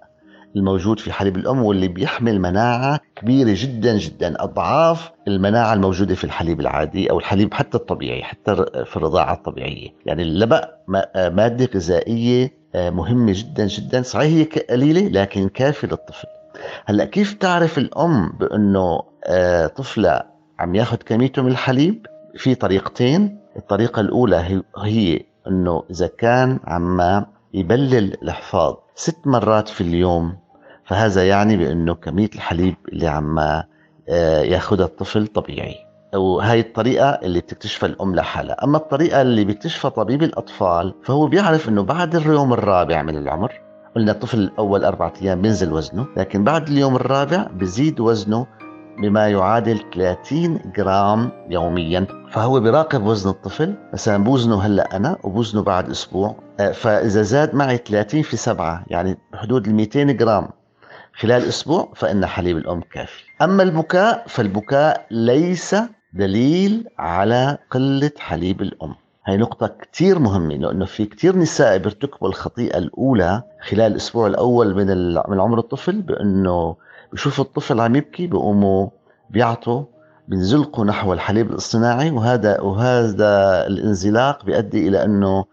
الموجود 0.57 0.99
في 0.99 1.11
حليب 1.11 1.37
الأم 1.37 1.63
واللي 1.63 1.87
بيحمل 1.87 2.39
مناعة 2.41 2.99
كبيرة 3.15 3.53
جدا 3.53 3.97
جدا 3.97 4.43
أضعاف 4.43 5.11
المناعة 5.27 5.73
الموجودة 5.73 6.15
في 6.15 6.23
الحليب 6.23 6.59
العادي 6.59 7.11
أو 7.11 7.19
الحليب 7.19 7.53
حتى 7.53 7.77
الطبيعي 7.77 8.23
حتى 8.23 8.55
في 8.85 8.97
الرضاعة 8.97 9.33
الطبيعية. 9.33 9.89
يعني 10.05 10.21
اللبق 10.21 10.69
مادة 11.15 11.69
غذائية 11.75 12.57
آه، 12.75 12.89
مهمة 12.89 13.33
جدا 13.35 13.67
جدا. 13.67 14.01
صحيح 14.01 14.33
هي 14.55 14.61
قليلة 14.69 15.21
لكن 15.21 15.49
كافية 15.49 15.87
للطفل. 15.87 16.27
هلأ 16.85 17.05
كيف 17.05 17.33
تعرف 17.33 17.77
الأم 17.77 18.29
بأنه 18.39 19.01
آه، 19.25 19.67
طفلها 19.67 20.31
عم 20.59 20.75
ياخذ 20.75 20.97
كميته 20.97 21.41
من 21.41 21.51
الحليب؟ 21.51 22.05
في 22.37 22.55
طريقتين. 22.55 23.39
الطريقة 23.57 23.99
الأولى 23.99 24.61
هي 24.77 25.21
أنه 25.47 25.83
إذا 25.91 26.07
كان 26.07 26.59
عم 26.67 27.25
يبلل 27.53 28.23
الحفاض 28.23 28.83
ست 28.95 29.27
مرات 29.27 29.67
في 29.67 29.81
اليوم 29.81 30.37
فهذا 30.87 31.27
يعني 31.27 31.57
بأنه 31.57 31.93
كمية 31.95 32.29
الحليب 32.35 32.75
اللي 32.89 33.07
عم 33.07 33.39
آه، 33.39 34.41
ياخذها 34.41 34.85
الطفل 34.85 35.27
طبيعي. 35.27 35.75
وهي 36.15 36.59
الطريقة 36.59 37.09
اللي 37.09 37.39
بتكتشفها 37.39 37.89
الأم 37.89 38.15
لحالها. 38.15 38.63
أما 38.63 38.77
الطريقة 38.77 39.21
اللي 39.21 39.45
بيكتشفها 39.45 39.89
طبيب 39.89 40.23
الأطفال 40.23 40.93
فهو 41.03 41.27
بيعرف 41.27 41.69
أنه 41.69 41.83
بعد 41.83 42.15
اليوم 42.15 42.53
الرابع 42.53 43.01
من 43.01 43.17
العمر 43.17 43.51
قلنا 43.95 44.11
الطفل 44.11 44.37
الأول 44.39 44.83
أربعة 44.83 45.13
أيام 45.21 45.41
بينزل 45.41 45.73
وزنه 45.73 46.07
لكن 46.17 46.43
بعد 46.43 46.67
اليوم 46.69 46.95
الرابع 46.95 47.47
بزيد 47.53 47.99
وزنه 47.99 48.47
بما 49.01 49.27
يعادل 49.27 49.79
30 49.95 50.59
جرام 50.75 51.29
يوميا. 51.49 52.07
فهو 52.31 52.59
بيراقب 52.59 53.03
وزن 53.03 53.29
الطفل 53.29 53.75
مثلا 53.93 54.23
بوزنه 54.23 54.61
هلأ 54.61 54.95
أنا 54.95 55.17
وبوزنه 55.23 55.63
بعد 55.63 55.89
أسبوع 55.89 56.35
آه، 56.59 56.71
فإذا 56.71 57.21
زاد 57.21 57.55
معي 57.55 57.77
30 57.77 58.21
في 58.21 58.37
7 58.37 58.83
يعني 58.87 59.17
بحدود 59.33 59.67
ال 59.67 59.75
200 59.75 60.03
جرام 60.03 60.47
خلال 61.19 61.47
أسبوع 61.47 61.91
فإن 61.95 62.25
حليب 62.25 62.57
الأم 62.57 62.81
كافي. 62.81 63.23
أما 63.41 63.63
البكاء 63.63 64.23
فالبكاء 64.27 65.05
ليس 65.11 65.75
دليل 66.13 66.87
على 66.99 67.57
قلة 67.71 68.11
حليب 68.19 68.61
الأم. 68.61 68.95
هاي 69.25 69.37
نقطة 69.37 69.67
كتير 69.67 70.19
مهمة 70.19 70.55
لأنه 70.55 70.85
في 70.85 71.05
كتير 71.05 71.37
نساء 71.37 71.77
بيرتكبوا 71.77 72.27
الخطيئة 72.27 72.77
الأولى 72.77 73.43
خلال 73.69 73.91
الأسبوع 73.91 74.27
الأول 74.27 74.75
من 74.75 75.13
من 75.29 75.39
عمر 75.39 75.59
الطفل 75.59 76.01
بأنه 76.01 76.75
بشوفوا 77.13 77.43
الطفل 77.45 77.79
عم 77.79 77.95
يبكي 77.95 78.27
بيقوموا 78.27 78.87
بيعطوا 79.29 79.83
بينزلقوا 80.27 80.85
نحو 80.85 81.13
الحليب 81.13 81.51
الاصطناعي 81.51 82.11
وهذا 82.11 82.61
وهذا 82.61 83.67
الانزلاق 83.67 84.45
بيؤدي 84.45 84.87
إلى 84.87 85.03
أنه 85.03 85.45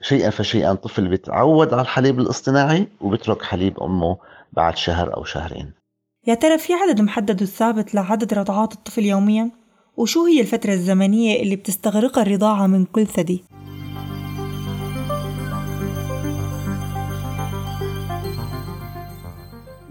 شيئا 0.00 0.30
فشيئا 0.30 0.72
الطفل 0.72 1.08
بيتعود 1.08 1.72
على 1.72 1.82
الحليب 1.82 2.18
الاصطناعي 2.20 2.88
وبترك 3.00 3.42
حليب 3.42 3.80
أمه 3.82 4.16
بعد 4.52 4.76
شهر 4.76 5.16
أو 5.16 5.24
شهرين 5.24 5.72
يا 6.26 6.34
ترى 6.34 6.58
في 6.58 6.72
عدد 6.74 7.00
محدد 7.00 7.42
وثابت 7.42 7.94
لعدد 7.94 8.34
رضعات 8.34 8.72
الطفل 8.72 9.04
يوميا؟ 9.04 9.50
وشو 9.96 10.26
هي 10.26 10.40
الفترة 10.40 10.72
الزمنية 10.72 11.42
اللي 11.42 11.56
بتستغرقها 11.56 12.22
الرضاعة 12.22 12.66
من 12.66 12.84
كل 12.84 13.06
ثدي؟ 13.06 13.44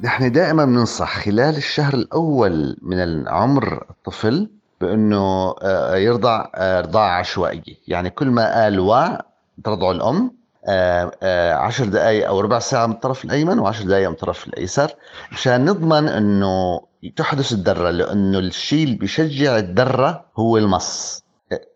نحن 0.04 0.32
دائما 0.32 0.66
بننصح 0.66 1.20
خلال 1.20 1.58
الشهر 1.58 1.94
الأول 1.94 2.78
من 2.82 3.28
عمر 3.28 3.86
الطفل 3.90 4.50
بأنه 4.82 5.56
آه، 5.62 5.96
يرضع 5.96 6.48
آه، 6.56 6.82
رضاعة 6.82 7.20
عشوائية 7.20 7.76
يعني 7.88 8.10
كل 8.10 8.28
ما 8.28 8.64
قال 8.64 8.80
وا 8.80 9.18
ترضع 9.64 9.92
الأم 9.92 10.39
عشر 11.54 11.86
دقائق 11.86 12.28
أو 12.28 12.40
ربع 12.40 12.60
ساعة 12.60 12.86
من 12.88 12.94
الطرف 12.94 13.26
الأيمن 13.26 13.60
وعشر 13.60 13.84
دقائق 13.88 14.08
من 14.08 14.14
الطرف 14.14 14.48
الأيسر 14.48 14.92
مشان 15.32 15.66
نضمن 15.66 16.08
أنه 16.08 16.82
تحدث 17.16 17.52
الدرة 17.52 17.90
لأنه 17.90 18.40
الشيء 18.40 18.84
اللي 18.84 18.96
بيشجع 18.96 19.58
الدرة 19.58 20.26
هو 20.38 20.58
المص 20.58 21.24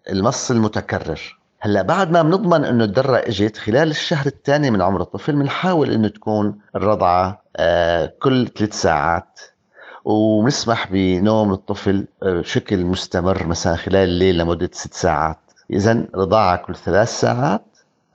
المص 0.09 0.51
المتكرر. 0.51 1.37
هلأ 1.59 1.81
بعد 1.81 2.11
ما 2.11 2.21
بنضمن 2.21 2.65
إنه 2.65 2.83
الدرة 2.83 3.17
إجت 3.17 3.57
خلال 3.57 3.89
الشهر 3.91 4.25
الثاني 4.25 4.71
من 4.71 4.81
عمر 4.81 5.01
الطفل 5.01 5.33
بنحاول 5.35 5.91
إنه 5.91 6.07
تكون 6.07 6.59
الرضعة 6.75 7.41
آه 7.55 8.13
كل 8.21 8.47
ثلاث 8.47 8.73
ساعات. 8.81 9.39
ونسمح 10.05 10.87
بنوم 10.91 11.53
الطفل 11.53 12.05
آه، 12.23 12.39
بشكل 12.41 12.85
مستمر 12.85 13.47
مثلا 13.47 13.75
خلال 13.75 13.95
الليل 14.09 14.37
لمدة 14.37 14.69
ست 14.73 14.93
ساعات. 14.93 15.37
اذا 15.69 16.05
رضاعة 16.15 16.55
كل 16.57 16.75
ثلاث 16.75 17.19
ساعات 17.19 17.65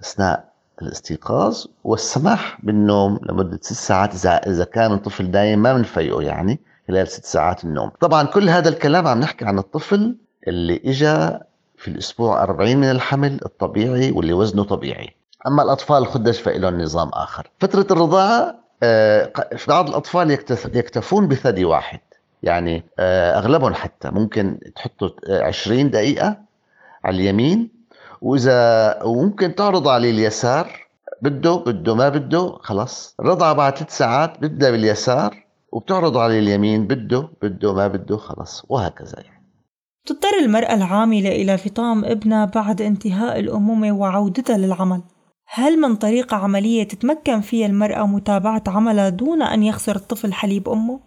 أثناء 0.03 0.48
الاستيقاظ 0.83 1.65
والسماح 1.85 2.59
بالنوم 2.63 3.21
لمدة 3.23 3.59
ست 3.63 3.73
ساعات 3.73 4.27
اذا 4.27 4.65
كان 4.65 4.93
الطفل 4.93 5.31
نايم 5.31 5.59
ما 5.59 5.75
بنفيقه 5.75 6.23
يعني 6.23 6.61
خلال 6.89 7.09
ست 7.09 7.25
ساعات 7.25 7.65
النوم. 7.65 7.91
طبعا 8.01 8.23
كل 8.23 8.49
هذا 8.49 8.69
الكلام 8.69 9.07
عم 9.07 9.21
نحكي 9.21 9.45
عن 9.45 9.59
الطفل 9.59 10.17
اللي 10.49 10.81
اجى 10.85 11.39
في 11.77 11.89
الأسبوع 11.89 12.43
40 12.43 12.77
من 12.77 12.91
الحمل 12.91 13.41
الطبيعي 13.45 14.11
واللي 14.11 14.33
وزنه 14.33 14.65
طبيعي. 14.65 15.15
أما 15.47 15.63
الأطفال 15.63 15.97
الخدج 15.99 16.35
فإلهم 16.35 16.81
نظام 16.81 17.09
آخر. 17.09 17.51
فترة 17.61 17.87
الرضاعة 17.91 18.55
آه، 18.83 19.33
بعض 19.69 19.89
الأطفال 19.89 20.31
يكتفون 20.75 21.29
بثدي 21.29 21.65
واحد. 21.65 22.01
يعني 22.43 22.85
آه، 22.99 23.39
أغلبهم 23.39 23.75
حتى 23.75 24.11
ممكن 24.11 24.59
تحطوا 24.77 25.09
20 25.31 25.91
دقيقة 25.91 26.37
على 27.05 27.17
اليمين 27.17 27.78
وإذا 28.21 29.03
وممكن 29.03 29.55
تعرض 29.55 29.89
عليه 29.89 30.11
اليسار 30.11 30.89
بده 31.23 31.57
بده 31.57 31.95
ما 31.95 32.09
بده 32.09 32.59
خلاص. 32.61 33.15
الرضعة 33.21 33.53
بعد 33.53 33.79
ثلاث 33.79 33.97
ساعات 33.97 34.39
بدها 34.41 34.71
باليسار 34.71 35.45
وبتعرض 35.73 36.17
عليه 36.17 36.39
اليمين 36.39 36.87
بده 36.87 37.29
بده 37.43 37.75
ما 37.75 37.89
بده 37.89 38.17
خلاص. 38.17 38.65
وهكذا 38.69 39.15
يعني. 39.25 39.39
تضطر 40.07 40.39
المرأة 40.43 40.75
العاملة 40.75 41.29
إلى 41.29 41.59
فطام 41.59 42.05
ابنها 42.05 42.45
بعد 42.45 42.83
انتهاء 42.83 43.41
الأمومة 43.41 43.93
وعودتها 43.93 44.59
للعمل. 44.59 45.03
هل 45.51 45.81
من 45.81 45.97
طريقة 45.97 46.37
عملية 46.37 46.89
تتمكن 46.89 47.41
فيها 47.41 47.67
المرأة 47.67 48.07
متابعة 48.07 48.63
عملها 48.67 49.09
دون 49.09 49.43
أن 49.43 49.63
يخسر 49.63 49.97
الطفل 49.97 50.33
حليب 50.33 50.69
أمه؟ 50.69 51.01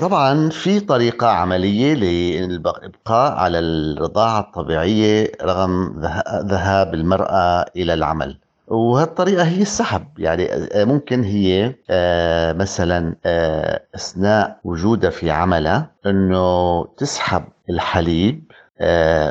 طبعا 0.00 0.48
في 0.50 0.80
طريقة 0.80 1.26
عملية 1.26 1.94
للإبقاء 1.94 3.32
على 3.32 3.58
الرضاعة 3.58 4.40
الطبيعية 4.40 5.32
رغم 5.42 6.00
ذهاب 6.44 6.94
المرأة 6.94 7.66
إلى 7.76 7.94
العمل. 7.94 8.36
وهالطريقة 8.68 9.42
هي 9.44 9.62
السحب. 9.62 10.04
يعني 10.18 10.52
آه، 10.52 10.84
ممكن 10.84 11.22
هي 11.24 11.74
آه، 11.90 12.52
مثلا 12.52 13.14
آه، 13.26 13.82
أثناء 13.94 14.60
وجودها 14.64 15.10
في 15.10 15.30
عملها 15.30 15.90
أنه 16.06 16.84
تسحب 16.96 17.44
الحليب 17.70 18.44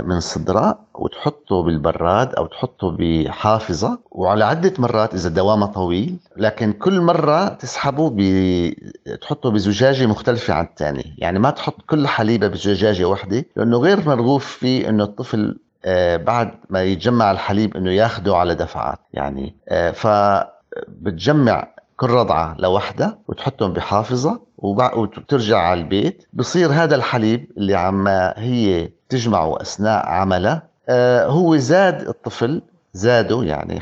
من 0.04 0.20
صدرها 0.20 0.80
وتحطه 1.00 1.64
بالبراد 1.64 2.36
أو 2.36 2.46
تحطه 2.46 2.96
بحافظة 3.00 4.00
وعلى 4.12 4.46
عدة 4.46 4.74
مرات 4.80 5.14
إذا 5.14 5.30
دوامها 5.30 5.68
طويل 5.68 6.18
لكن 6.38 6.74
كل 6.74 7.02
مرة 7.02 7.48
تسحبه 7.48 8.10
ب... 8.10 8.20
تحطه 9.22 9.52
بزجاجة 9.52 10.06
مختلفة 10.06 10.54
عن 10.54 10.66
الثانية 10.66 11.04
يعني 11.18 11.40
ما 11.40 11.50
تحط 11.50 11.82
كل 11.82 12.08
حليبة 12.08 12.48
بزجاجة 12.48 13.06
واحدة 13.06 13.46
لأنه 13.56 13.78
غير 13.78 14.08
مرغوب 14.08 14.42
فيه 14.42 14.90
إنه 14.90 15.04
الطفل 15.04 15.60
آه، 15.86 16.18
بعد 16.18 16.52
ما 16.70 16.84
يتجمع 16.84 17.32
الحليب 17.32 17.78
إنه 17.78 17.92
ياخده 17.92 18.36
على 18.36 18.56
دفعات. 18.56 19.00
يعني 19.14 19.56
آه، 19.70 19.92
فبتجمع 19.92 21.68
كل 21.98 22.10
رضعة 22.10 22.56
لوحدها 22.60 23.18
وتحطهم 23.28 23.74
بحافظة 23.74 24.42
وترجع 24.58 25.58
على 25.58 25.80
البيت. 25.82 26.28
بصير 26.34 26.72
هذا 26.72 26.96
الحليب 26.96 27.52
اللي 27.58 27.76
عم 27.76 28.08
هي 28.38 28.90
تجمعه 29.10 29.62
أثناء 29.62 30.06
عملها 30.06 30.69
هو 31.26 31.58
زاد 31.58 32.08
الطفل 32.08 32.62
زاده 32.94 33.44
يعني 33.44 33.82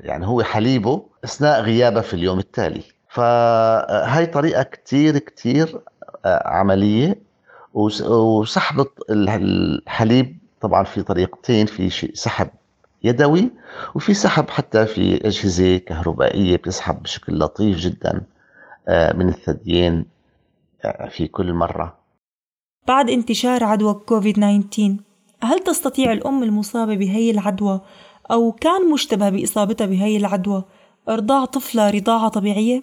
يعني 0.00 0.26
هو 0.26 0.42
حليبه 0.42 1.02
أثناء 1.24 1.60
غيابه 1.60 2.00
في 2.00 2.14
اليوم 2.14 2.38
التالي. 2.38 2.82
فهاي 3.08 4.26
طريقة 4.26 4.62
كتير 4.62 5.18
كتير 5.18 5.80
عملية. 6.26 7.28
وسحب 7.74 8.86
الحليب 9.10 10.38
طبعا 10.60 10.84
في 10.84 11.02
طريقتين 11.02 11.66
في 11.66 11.90
سحب 12.14 12.48
يدوي 13.04 13.50
وفي 13.94 14.14
سحب 14.14 14.50
حتى 14.50 14.86
في 14.86 15.26
أجهزة 15.26 15.78
كهربائية 15.78 16.56
بتسحب 16.56 17.02
بشكل 17.02 17.38
لطيف 17.38 17.76
جدا 17.76 18.22
آه، 18.88 19.12
من 19.16 19.28
الثديين 19.28 20.04
آه، 20.84 21.08
في 21.08 21.26
كل 21.26 21.52
مرة. 21.52 21.98
بعد 22.88 23.10
انتشار 23.10 23.64
عدوى 23.64 23.94
كوفيد 23.94 24.34
19 24.34 24.96
هل 25.42 25.58
تستطيع 25.58 26.12
الأم 26.12 26.42
المصابة 26.42 26.94
بهي 26.96 27.30
العدوى؟ 27.30 27.80
أو 28.30 28.52
كان 28.52 28.90
مشتبه 28.90 29.28
بإصابتها 29.30 29.86
بهي 29.86 30.16
العدوى؟ 30.16 30.64
إرضاع 31.08 31.44
طفلة 31.44 31.90
رضاعة 31.90 32.28
طبيعية؟ 32.28 32.82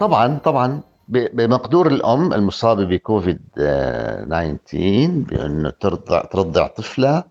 طبعا 0.00 0.38
طبعا. 0.44 0.80
بمقدور 1.08 1.86
الأم 1.86 2.32
المصابة 2.32 2.84
بكوفيد 2.84 3.40
19 3.54 5.08
بأنه 5.08 5.70
ترضع 5.70 6.24
ترضع 6.24 6.66
طفلة 6.66 7.24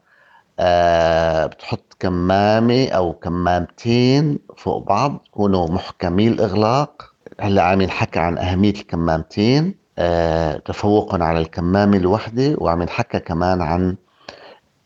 آه، 0.60 1.46
بتحط 1.46 1.96
كمامة 2.00 2.88
أو 2.88 3.13
كمامتين 3.13 4.39
فوق 4.58 4.88
بعض 4.88 5.24
يكونوا 5.28 5.68
محكمي 5.68 6.28
الإغلاق. 6.28 7.14
هلا 7.39 7.63
عم 7.63 7.82
ينحكى 7.82 8.19
عن 8.19 8.38
أهمية 8.38 8.74
الكمامتين 8.74 9.76
آه، 9.98 10.58
تفوقا 10.58 11.24
على 11.24 11.39
الكمامة 11.39 11.98
الوحدة 11.98 12.56
وعم 12.58 12.82
ينحكى 12.82 13.19
كمان 13.19 13.62
عن 13.62 13.95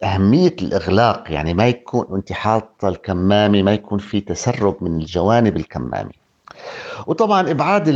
أهمية 0.04 0.56
الإغلاق. 0.62 1.24
يعني 1.32 1.54
ما 1.54 1.68
يكون 1.68 2.06
أنت 2.16 2.32
حاطة 2.32 2.88
الكمامة 2.88 3.62
ما 3.62 3.74
يكون 3.74 4.00
في 4.00 4.22
تسرب 4.22 4.78
من 4.82 5.00
الجوانب 5.02 5.58
الكمامة. 5.58 6.12
وطبعا 7.08 7.52
إبعاد 7.52 7.90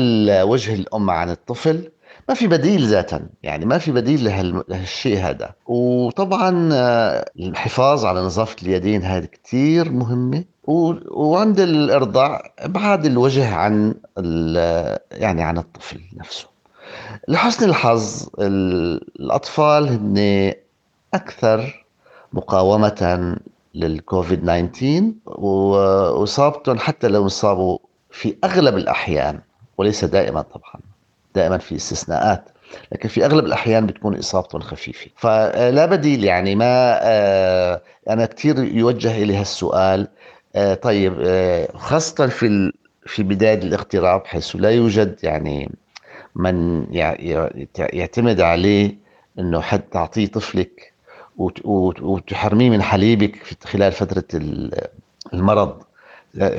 وجه 0.43 0.73
الأم 0.73 1.09
عن 1.09 1.29
الطفل 1.29 1.91
ما 2.29 2.35
في 2.35 2.47
بديل 2.47 2.87
ذاتا. 2.87 3.29
يعني 3.43 3.65
ما 3.65 3.77
في 3.77 3.91
بديل 3.91 4.23
لهالشيء 4.67 5.17
هذا. 5.17 5.53
وطبعا 5.65 6.69
آه، 6.73 7.31
الحفاظ 7.39 8.05
على 8.05 8.21
نظافة 8.21 8.55
اليدين 8.63 9.03
هذه 9.03 9.25
كثير 9.25 9.91
مهمة. 9.91 10.43
وعند 10.63 11.59
الإرضاع 11.59 12.53
ابعاد 12.59 13.05
الوجه 13.05 13.55
عن 13.55 13.95
يعني 15.11 15.43
عن 15.43 15.57
الطفل 15.57 16.01
نفسه. 16.13 16.47
لحسن 17.27 17.69
الحظ 17.69 18.27
الأطفال 18.39 19.87
هن 19.89 20.53
أكثر 21.13 21.85
مقاومة 22.33 23.37
للكوفيد 23.75 24.41
19 24.71 25.11
وإصابتهم 25.25 26.79
حتى 26.79 27.07
لو 27.07 27.23
انصابوا 27.23 27.77
في 28.11 28.35
أغلب 28.43 28.77
الأحيان 28.77 29.39
وليس 29.77 30.05
دائما 30.05 30.41
طبعا 30.41 30.81
دائما 31.35 31.57
في 31.57 31.75
استثناءات 31.75 32.49
لكن 32.91 33.09
في 33.09 33.25
أغلب 33.25 33.45
الأحيان 33.45 33.85
بتكون 33.85 34.17
إصابتهم 34.17 34.61
خفيفة. 34.61 35.09
فلا 35.15 35.85
بديل 35.85 36.23
يعني 36.23 36.55
ما 36.55 36.99
آه، 37.01 37.81
أنا 38.09 38.25
كثير 38.25 38.63
يوجه 38.63 39.23
الي 39.23 39.35
هالسؤال 39.37 40.07
آه، 40.55 40.73
طيب 40.73 41.15
آه، 41.21 41.77
خاصة 41.77 42.27
في 42.27 42.73
في 43.05 43.23
بداية 43.23 43.59
الاغتراب 43.59 44.25
حيث 44.25 44.55
لا 44.55 44.69
يوجد 44.69 45.19
يعني 45.23 45.71
من 46.35 46.87
يعتمد 47.79 48.41
عليه 48.41 48.95
إنه 49.39 49.61
حد 49.61 49.81
تعطيه 49.81 50.27
طفلك 50.27 50.93
وتحرميه 51.37 52.69
من 52.69 52.81
حليبك 52.81 53.57
خلال 53.63 53.91
فترة 53.91 54.23
المرض 55.33 55.83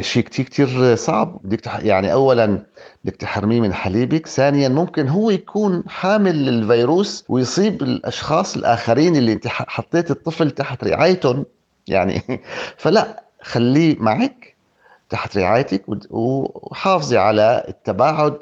شيء 0.00 0.22
كتير 0.22 0.44
كتير 0.44 0.94
صعب 0.96 1.40
بدك. 1.44 1.66
يعني 1.66 2.12
اولا 2.12 2.62
بدك 3.04 3.16
تحرميه 3.16 3.61
من 3.61 3.74
حليبك 3.74 4.26
ثانيا 4.26 4.68
ممكن 4.68 5.09
هو 5.09 5.30
يكون 5.30 5.83
حامل 5.88 6.46
للفيروس 6.46 7.24
ويصيب 7.28 7.83
الأشخاص 7.83 8.57
الآخرين 8.57 9.16
اللي 9.16 9.33
انت 9.33 9.46
حطيت 9.48 10.11
الطفل 10.11 10.50
تحت 10.50 10.85
رعايتهم 10.85 11.44
يعني 11.88 12.22
فلا 12.83 13.23
خليه 13.44 13.96
معك 13.98 14.54
تحت 15.11 15.37
رعايتك 15.37 15.85
وحافظي 16.11 17.18
على 17.18 17.64
التباعد 17.68 18.38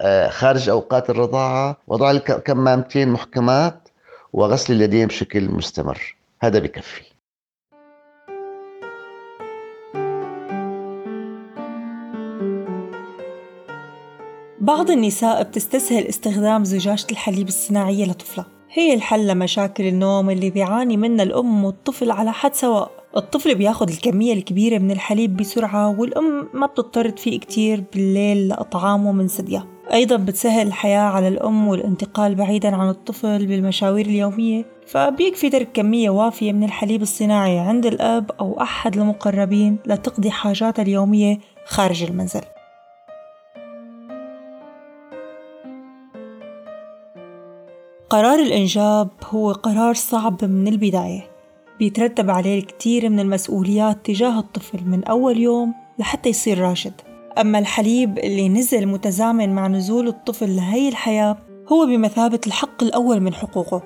آه، 0.00 0.28
خارج 0.28 0.68
أوقات 0.68 1.10
الرضاعة 1.10 1.76
وضع 1.86 2.10
الكمامتين 2.10 3.08
محكمات 3.08 3.88
وغسل 4.32 4.74
اليدين 4.74 5.06
بشكل 5.06 5.48
مستمر. 5.48 6.16
هذا 6.42 6.58
بكفي. 6.58 7.02
بعض 14.60 14.90
النساء 14.90 15.42
بتستسهل 15.42 16.06
استخدام 16.06 16.64
زجاجة 16.64 17.06
الحليب 17.10 17.48
الصناعية 17.48 18.04
لطفلها 18.04 18.46
هي 18.70 18.94
الحل 18.94 19.26
لمشاكل 19.26 19.86
النوم 19.86 20.30
اللي 20.30 20.50
بيعاني 20.50 20.96
منها 20.96 21.24
الأم 21.24 21.64
والطفل 21.64 22.10
على 22.10 22.32
حد 22.32 22.54
سواء. 22.54 23.01
الطفل 23.16 23.54
بياخد 23.54 23.88
الكمية 23.88 24.32
الكبيرة 24.32 24.78
من 24.78 24.90
الحليب 24.90 25.36
بسرعة 25.36 26.00
والأم 26.00 26.48
ما 26.54 26.66
بتضطر 26.66 27.08
تفيق 27.08 27.40
كتير 27.40 27.84
بالليل 27.92 28.48
لأطعامه 28.48 29.12
من 29.12 29.28
ثديها 29.28 29.66
أيضا 29.92 30.16
بتسهل 30.16 30.66
الحياة 30.66 31.00
على 31.00 31.28
الأم 31.28 31.68
والانتقال 31.68 32.34
بعيدا 32.34 32.76
عن 32.76 32.88
الطفل 32.88 33.46
بالمشاوير 33.46 34.06
اليومية 34.06 34.64
فبيكفي 34.86 35.50
ترك 35.50 35.68
كمية 35.72 36.10
وافية 36.10 36.52
من 36.52 36.64
الحليب 36.64 37.02
الصناعي 37.02 37.58
عند 37.58 37.86
الأب 37.86 38.30
أو 38.40 38.60
أحد 38.60 38.96
المقربين 38.96 39.78
لتقضي 39.86 40.30
حاجاتها 40.30 40.82
اليومية 40.82 41.38
خارج 41.66 42.02
المنزل. 42.02 42.40
قرار 48.10 48.38
الإنجاب 48.38 49.08
هو 49.24 49.52
قرار 49.52 49.94
صعب 49.94 50.44
من 50.44 50.68
البداية. 50.68 51.31
بيترتب 51.82 52.30
عليه 52.30 52.58
الكثير 52.58 53.08
من 53.08 53.20
المسؤوليات 53.20 54.06
تجاه 54.06 54.38
الطفل 54.38 54.84
من 54.84 55.04
أول 55.04 55.38
يوم 55.38 55.74
لحتى 55.98 56.28
يصير 56.28 56.58
راشد. 56.58 56.92
أما 57.38 57.58
الحليب 57.58 58.18
اللي 58.18 58.48
نزل 58.48 58.86
متزامن 58.86 59.54
مع 59.54 59.68
نزول 59.68 60.08
الطفل 60.08 60.56
لهي 60.56 60.88
الحياة 60.88 61.38
هو 61.72 61.86
بمثابة 61.86 62.40
الحق 62.46 62.82
الأول 62.82 63.20
من 63.20 63.34
حقوقه. 63.34 63.82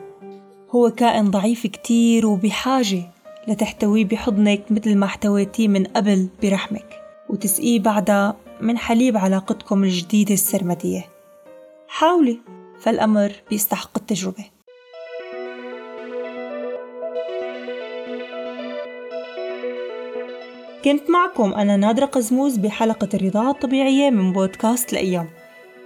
هو 0.71 0.91
كائن 0.91 1.31
ضعيف 1.31 1.67
كتير 1.67 2.27
وبحاجة 2.27 3.03
لتحتويه 3.49 4.05
بحضنك 4.05 4.63
مثل 4.71 4.97
ما 4.97 5.07
احتويتيه 5.07 5.69
من 5.69 5.85
قبل 5.85 6.29
برحمك. 6.43 7.01
وتسقيه 7.31 7.81
بعدها 7.81 8.37
من 8.61 8.79
حليب 8.79 9.17
علاقتكم 9.17 9.85
الجديدة 9.85 10.35
السرمدية. 10.35 11.07
حاولي 11.89 12.39
فالأمر 12.81 13.33
بيستحق 13.51 13.91
التجربة. 13.97 14.56
كنت 20.87 21.11
معكم 21.11 21.55
أنا 21.55 21.77
نادرة 21.77 22.07
قزموز 22.07 22.57
بحلقة 22.57 23.09
الرضاعة 23.15 23.51
الطبيعية 23.51 24.11
من 24.11 24.33
بودكاست 24.33 24.93
الأيام 24.93 25.29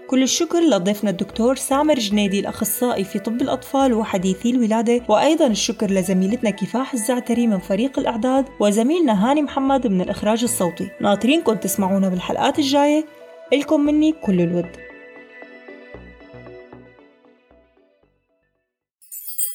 كل 0.07 0.23
الشكر 0.23 0.61
لضيفنا 0.61 1.11
الدكتور 1.11 1.57
سامر 1.57 1.95
جنيدي 1.95 2.41
الأخصائي 2.41 3.05
في 3.05 3.19
طب 3.19 3.43
الأطفال 3.43 3.95
وحديثي 3.95 4.51
الولادة 4.51 5.03
وأيضا 5.09 5.47
الشكر 5.47 5.91
لزميلتنا 5.91 6.51
كفاح 6.51 6.93
الزعتري 6.93 7.47
من 7.47 7.59
فريق 7.59 7.99
الإعداد 7.99 8.45
وزميلنا 8.61 9.31
هاني 9.31 9.43
محمد 9.43 9.87
من 9.87 10.01
الإخراج 10.01 10.43
الصوتي. 10.43 10.91
ناطرينكم 11.01 11.55
تسمعونا 11.55 12.09
بالحلقات 12.09 12.59
الجاية. 12.59 13.05
إلكم 13.53 13.81
مني 13.81 14.13
كل 14.13 14.41
الود. 14.41 14.77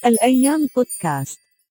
الأيام 0.06 0.68
بودكاست. 0.76 1.45